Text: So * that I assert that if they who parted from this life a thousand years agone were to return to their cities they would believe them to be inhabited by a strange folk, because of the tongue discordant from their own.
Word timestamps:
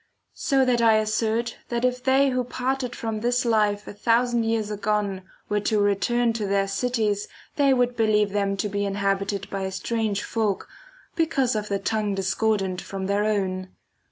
So 0.33 0.65
* 0.65 0.65
that 0.65 0.81
I 0.81 0.95
assert 0.95 1.57
that 1.69 1.85
if 1.85 2.03
they 2.03 2.29
who 2.31 2.43
parted 2.43 2.95
from 2.95 3.19
this 3.19 3.45
life 3.45 3.87
a 3.87 3.93
thousand 3.93 4.45
years 4.45 4.71
agone 4.71 5.21
were 5.47 5.59
to 5.59 5.79
return 5.79 6.33
to 6.33 6.47
their 6.47 6.67
cities 6.67 7.27
they 7.55 7.71
would 7.71 7.95
believe 7.95 8.31
them 8.31 8.57
to 8.57 8.67
be 8.67 8.83
inhabited 8.83 9.47
by 9.51 9.61
a 9.61 9.71
strange 9.71 10.23
folk, 10.23 10.67
because 11.13 11.55
of 11.55 11.67
the 11.69 11.77
tongue 11.77 12.15
discordant 12.15 12.81
from 12.81 13.05
their 13.05 13.23
own. 13.25 13.69